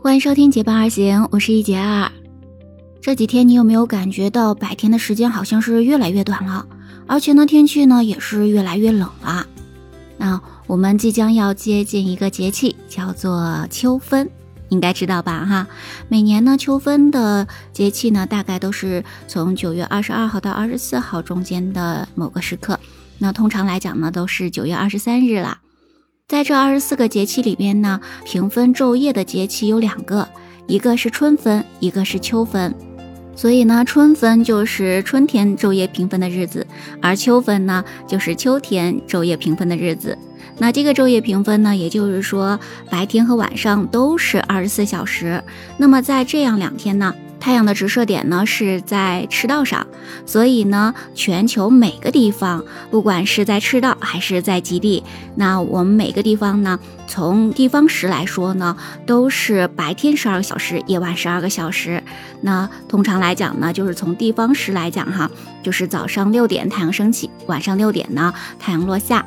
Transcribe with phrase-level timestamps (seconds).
[0.00, 2.10] 欢迎收听结伴而行，我是一杰二。
[3.00, 6.64] 这几天你有没有感觉到白天的时间好像是越来越短了，
[7.08, 9.44] 而且呢天气呢也是越来越冷了？
[10.16, 14.30] 那我们即将要接近一个节气，叫做秋分，
[14.68, 15.44] 应该知道吧？
[15.44, 15.66] 哈，
[16.08, 22.78] 每年呢秋分的节气呢大概都是从九月二十二号到二十四号中间的某个时刻。
[23.18, 25.58] 那通常来讲呢都是九月二十三日了。
[26.28, 30.28] 在这二十四个节气里边呢，平分昼夜的节气有两个，
[30.66, 32.74] 一个是春分，一个是秋分。
[33.34, 36.66] 所以呢，春分就是春天昼夜平分的日子，
[37.00, 40.18] 而秋分呢就是秋天昼夜平分的日子。
[40.58, 45.42] 那这个昼夜平分呢，也就是说白天和晚上都是二十四小时。
[45.78, 47.14] 那么在这样两天呢？
[47.40, 49.86] 太阳的直射点呢是在赤道上，
[50.26, 55.02] 所以呢，全球每个地方，不管是在赤道还是在极地，
[55.36, 62.02] 那我们每个地方呢，从地方时来说呢，都是白天十二个小时，夜晚十二个小时。
[62.40, 65.30] 那通常来讲呢，就是从地方时来讲哈，
[65.62, 69.24] 就是早上六点太阳升起，晚上六点呢太阳落下。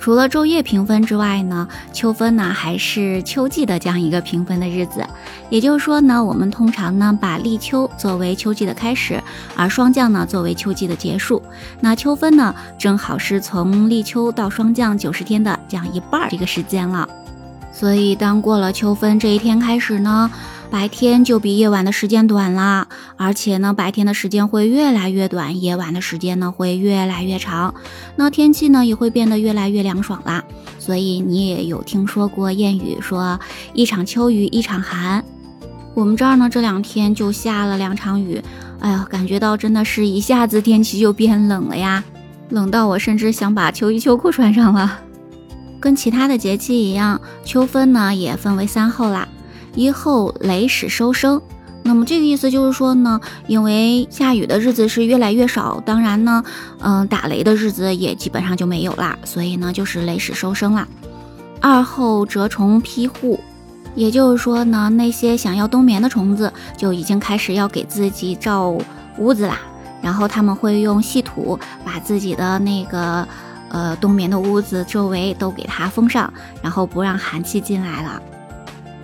[0.00, 5.04] 除了昼夜平分之外呢，秋分呢还是秋季的这样一个平分的日子。
[5.50, 9.22] 也就是说呢，我们通常呢把立秋作为秋季的开始，
[9.56, 11.42] 而霜降呢作为秋季的结束。
[11.80, 17.08] 那秋分呢，正好是从立秋到霜降九十天的这样一半儿这个时间了。
[17.78, 20.30] 所以当过了秋分这一天开始呢。
[20.70, 27.74] 白天就比夜晚的时间短了，而且呢，白天的时间会越来越短，夜晚的时间呢会越来越长。
[28.16, 30.44] 那天气呢也会变得越来越凉爽啦。
[30.78, 33.40] 所以你也有听说过谚语说
[33.72, 35.24] “一场秋雨一场寒”。
[35.96, 38.38] 我们这儿呢这两天就下了两场雨，
[38.80, 42.04] 哎呀，感觉到真的是一下子天气就变冷了呀，
[42.50, 44.98] 冷到我甚至想把秋衣秋裤穿上了。
[45.80, 49.28] 跟其他的节气一样，秋分呢也分为三候啦。
[49.74, 51.40] 一后雷始收声，
[51.84, 56.42] 那么这个意思就是说呢，因为下雨的日子是越来越少，当然呢，
[56.80, 60.88] 嗯，打雷的日子也基本上就没有啦，所以呢，就是雷始收声啦。
[61.60, 63.38] 二后蛰虫披户，
[63.94, 68.76] 也就是说呢，那些想要冬眠的虫子就已经开始要给自己造
[69.18, 69.60] 屋子啦，
[70.02, 73.26] 然后他们会用细土把自己的那个
[73.70, 78.22] 呃冬眠的屋子周围都给它封上，然后不让寒气进来了。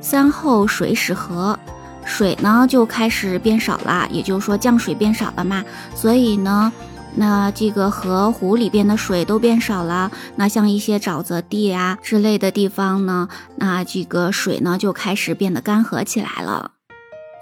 [0.00, 1.56] 三后水始涸，
[2.04, 6.72] 水呢就开始变少了，也就是说降水变少了嘛，所以呢，
[7.16, 16.70] 那这个河湖里边的水都变少了，那像一些沼泽地啊之类的地方呢，那这个水呢就开始变得干涸起来了。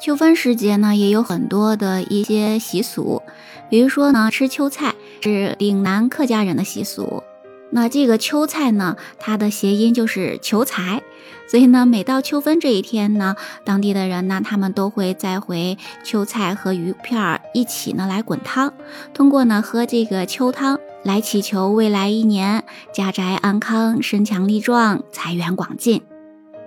[0.01, 3.23] 秋分时节呢，也有很多的一些习俗，
[3.69, 7.23] 比如说呢，吃秋菜是岭南客家人的习俗。
[7.71, 11.03] 那这个秋菜呢，它的谐音就是求财，
[11.49, 13.35] 所以呢，每到秋分这一天呢，
[13.65, 18.75] 当地的人呢，他们都会再回秋菜和鱼片儿一起呢来滚汤，
[19.15, 26.03] 通过呢喝这个秋汤来祈求未来一年家宅安康、身强力壮、财源广进。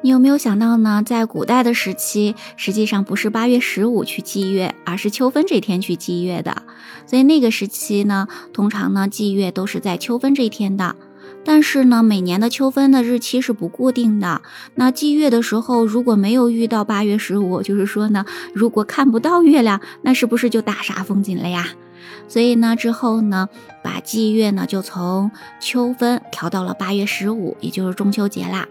[0.01, 1.01] 你有没有想到呢？
[1.03, 6.63] 在古代的时期，实际上不是八月十五去祭月，而是秋分这天去祭月的。
[7.05, 10.95] 所以那个时期呢，通常呢祭月都是在秋分这一天的。
[11.43, 14.41] 但是呢，每年的秋分的日期是不固定的。
[14.75, 21.67] 那祭月的时候，如果没有遇到八月十五，就是说呢，如果看不到月亮，那是不是就大煞风景了呀？
[22.27, 23.49] 所以呢，之后呢，
[23.83, 28.67] 把祭月呢就从秋分调到了八月十五，也就是中秋节啦。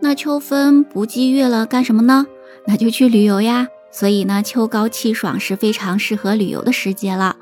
[0.00, 2.26] 那秋分不祭月了，干什么呢？
[2.66, 3.68] 那就去旅游呀。
[3.90, 7.36] 所以呢，秋高气爽是非常适合旅游的时节了。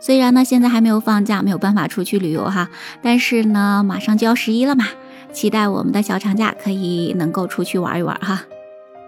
[0.00, 2.68] 虽然呢，现在还没有放假，没有办法出去旅游哈，
[3.02, 4.88] 但是呢，马上就要十一了嘛，
[5.32, 8.42] 期待我们的小长假可以能够出去玩一玩哈。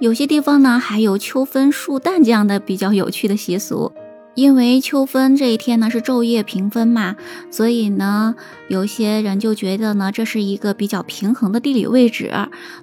[0.00, 3.92] 有些地方呢，还有秋分树蛋这样的比较有趣的习俗。
[4.34, 7.14] 因为秋分这一天呢是昼夜平分嘛，
[7.50, 8.34] 所以呢，
[8.68, 12.32] 有些人就觉得呢这是一个比较平衡的地理位置，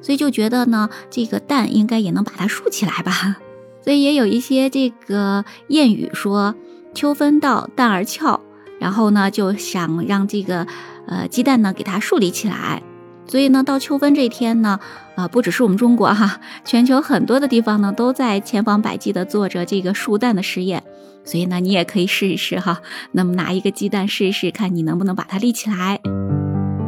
[0.01, 3.37] 所以就觉得呢这个蛋应该也能把它竖起来吧。
[3.83, 6.55] 所以也有一些这个谚语说
[6.93, 8.39] 秋分到蛋儿俏，
[8.79, 10.65] 然后呢就想让这个
[11.07, 12.81] 呃鸡蛋呢给它竖立起来。
[13.27, 14.79] 所以呢到秋分这一天呢，
[15.15, 20.83] 呃不只是我们中国哈，全球很多的地方呢都在千方百计的做着这个竖蛋的实验。
[21.23, 22.81] 所以呢，你也可以试一试哈。
[23.11, 25.99] 那么拿一个鸡蛋试一试，看你能不能把它立起来。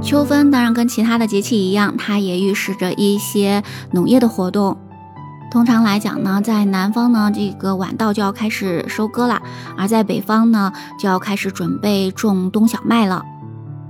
[0.01, 4.77] 秋分当然跟其他的节气一样，它也预示着一些农业的活动。
[5.51, 9.37] 通常来讲呢，在南方呢，这个晚稻就要开始收割了；
[9.77, 13.23] 而在北方呢，就要开始准备种冬小麦了。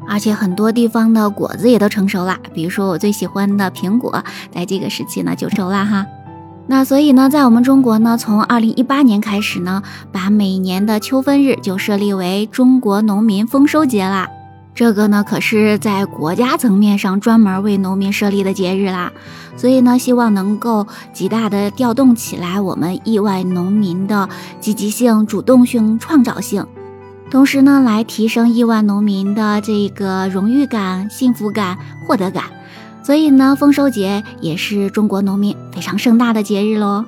[0.05, 6.05] 而且很多地方的果子也都成熟了，比如说我最喜欢的苹果，在这个时期呢就熟了哈。
[6.65, 14.29] 那所以呢，在我们中国呢，从二零一八年开始呢，把每年的秋分日就设立为中国农民丰收节啦。
[14.73, 19.11] 这个呢，可是在国家层面上专门为农民设立的节日啦。
[19.55, 24.29] 所以呢，希望能够极大的调动起来我们亿万农民的
[24.59, 26.65] 积极性、主动性、创造性，
[27.29, 31.77] 同时呢，来提升亿万农民的这个荣誉感、幸福感、
[32.07, 32.45] 获得感。
[33.03, 37.05] 所以呢，丰收节也是中国农民非常盛大的节日喽。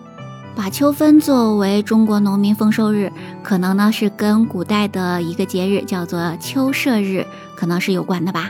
[0.55, 3.11] 把秋分作为中国农民丰收日，
[3.43, 7.25] 可能呢是跟古代的一个节日叫做秋社日，
[7.55, 8.49] 可能是有关的吧。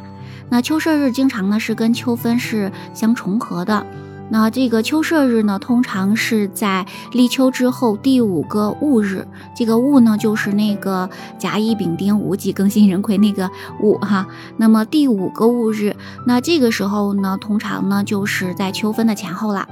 [0.49, 3.85] 那秋社日经常呢是跟秋分是相重合的。
[4.29, 9.27] 那这个秋社日呢，通常是在立秋之后第五个戊日。
[9.55, 13.49] 这个戊呢，就是那个甲乙丙丁戊己庚辛壬癸那个
[13.81, 14.27] 戊哈。
[14.57, 15.95] 那么第五个戊日，
[16.25, 19.67] 那这个时候呢，通常呢就是在秋分的前后了。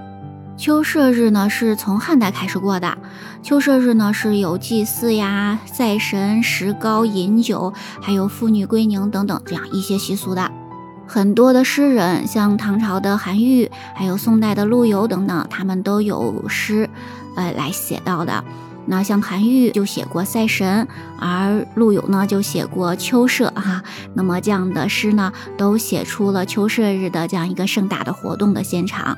[0.56, 2.96] 秋社日呢，是从汉代开始过的。
[3.42, 10.52] 秋社日呢，是有祭祀呀、赛神、食糕、饮酒，还有妇女归宁等等这样一些习俗的。
[11.13, 16.89] 很多的诗人，像唐朝的韩愈，还有宋代的陆游等等，他们都有诗，
[17.36, 18.44] 呃，来写到的。
[18.88, 20.88] 那像韩愈就写过赛神，
[21.19, 23.83] 而陆游呢就写过秋社哈。
[24.15, 29.16] 那么这样的诗呢，都写出了秋社日的这样一个盛大的活动的现场。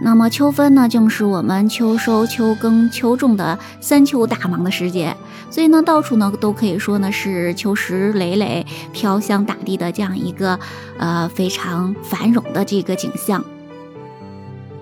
[0.00, 5.16] 那么秋分呢，正是我们秋收、秋耕、秋种的三秋大忙的时节，
[5.50, 10.58] 所以呢，到处呢都可以说呢是秋实累累、飘香大地的这样一个
[10.98, 13.44] 呃非常繁荣的这个景象。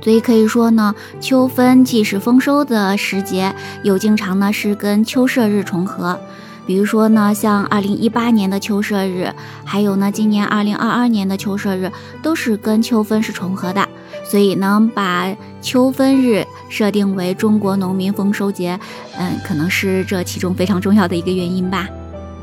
[0.00, 6.18] 所以可以说呢，秋分既是丰收的时节，又 经常呢是跟秋社日重合。
[6.66, 9.32] 比如说呢，像二零一八年的秋社日，
[9.64, 11.90] 还有呢今年二零二二年的秋社日，
[12.22, 13.88] 都是跟秋分是重合的。
[14.24, 18.78] 所以呢，把秋分日设定为中国农民丰收节，
[19.18, 21.88] 嗯，可能是这其中非常重要的一个原因吧。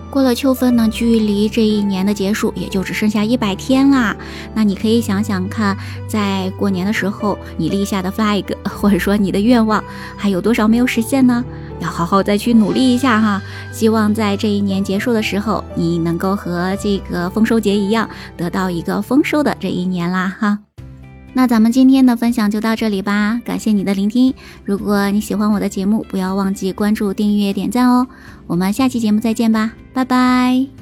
[0.09, 4.15] 过了秋分呢，距离这一年的结束也就只剩下一百天啦。
[4.53, 5.77] 那你可以想想看，
[6.07, 9.83] 在过年的时候你立下的 flag，或者说你的愿望，
[10.15, 11.43] 还有多少没有实现呢？
[11.79, 13.41] 要好好再去努力一下哈。
[13.71, 20.59] 希望在这一年结束的时候，你能够和这个丰收节一样，得到一个丰收的这一年啦哈。
[21.33, 24.33] 那咱们今天的分享就到这里吧，感谢你的聆听。
[24.65, 28.07] 如果你喜欢我的节目，不要忘记关注、订阅、点赞哦。
[28.47, 30.76] 我们下期节目再见吧，拜拜。